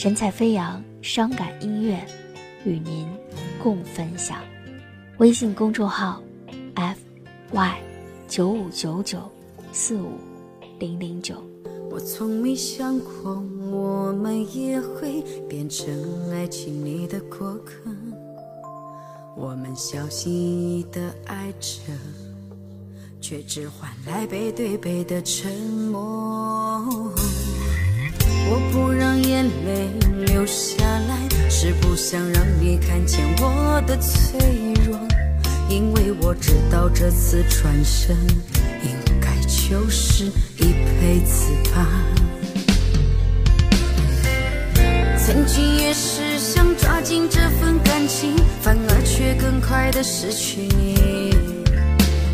[0.00, 2.02] 神采飞扬，伤感音乐，
[2.64, 3.06] 与您
[3.62, 4.38] 共分享。
[5.18, 6.22] 微信公众号
[6.72, 6.98] ：f
[7.52, 7.78] y
[8.26, 9.30] 九五九九
[9.72, 10.12] 四五
[10.78, 11.34] 零零九。
[11.90, 17.74] 我从没想过，我们也会变成爱情里的过客。
[19.36, 21.92] 我们小心翼翼的爱着，
[23.20, 25.54] 却只换来背对背的沉
[25.90, 26.00] 默。
[28.52, 28.90] 我不
[29.40, 29.88] 眼泪
[30.26, 31.16] 流下来，
[31.48, 34.38] 是不想让你看见我的脆
[34.84, 35.00] 弱，
[35.66, 38.14] 因为我知道这次转身
[38.82, 40.26] 应该就是
[40.58, 41.88] 一辈子吧。
[45.16, 51.34] 曾经也是想抓紧这份感情，反而却更快的失去你。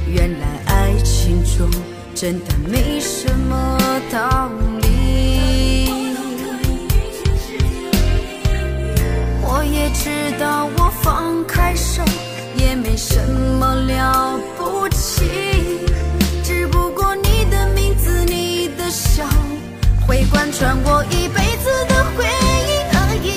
[0.09, 1.71] 原来爱情中
[2.17, 3.76] 真的没什么
[20.07, 23.29] 会贯穿我一辈子的回忆而已。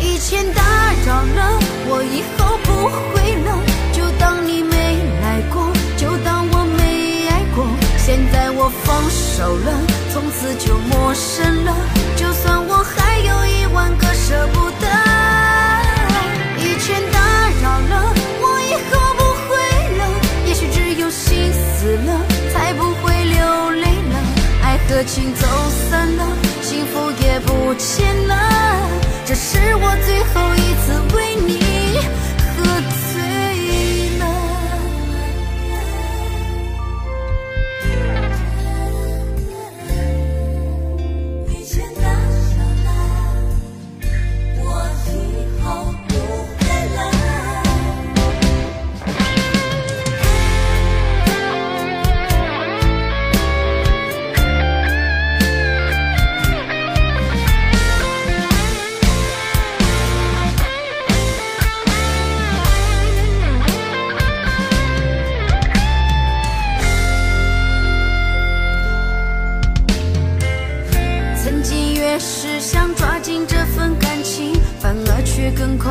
[0.00, 0.62] 以前打
[1.06, 3.48] 扰了，我以后不会了，
[3.92, 4.74] 就当你没
[5.20, 7.66] 来过，就当我没爱过。
[7.98, 9.80] 现在我放手了，
[10.12, 11.76] 从此就陌生了，
[25.02, 25.48] 爱情走
[25.90, 26.24] 散了，
[26.60, 28.36] 幸福也不见了。
[29.26, 30.51] 这是我最后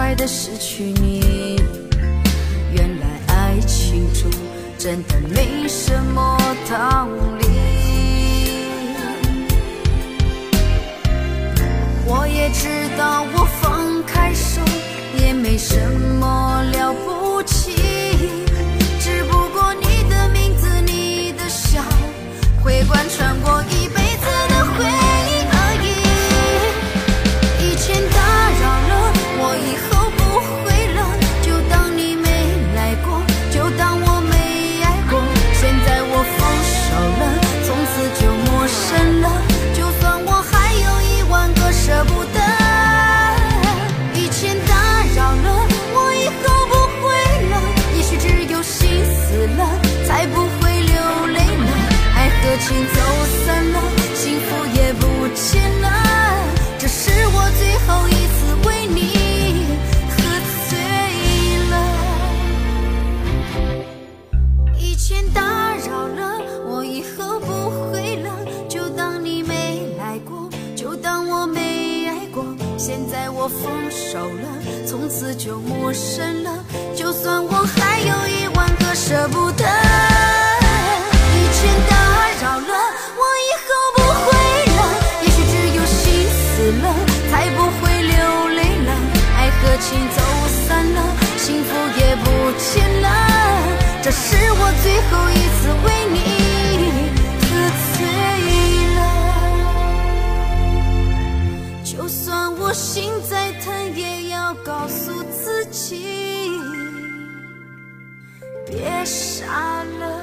[0.02, 1.62] 快的失去你。
[2.74, 4.32] 原来爱情中
[4.76, 7.08] 真的没什么道
[7.38, 7.41] 理。
[72.84, 74.50] 现在我放手了，
[74.88, 76.50] 从此就陌生了，
[76.96, 79.64] 就算我还有一万个舍不得。
[81.30, 81.94] 以前打
[82.42, 82.74] 扰了，
[83.22, 84.34] 我以后不会
[84.66, 84.82] 了，
[85.22, 86.90] 也许只有心死了，
[87.30, 88.90] 才不会流泪了。
[89.38, 90.18] 爱和情走
[90.66, 91.00] 散了，
[91.38, 91.70] 幸福
[92.00, 92.26] 也不
[92.58, 93.08] 见了。
[94.02, 96.18] 这是我最后一次为你
[105.72, 105.98] 情，
[108.68, 110.21] 别傻了。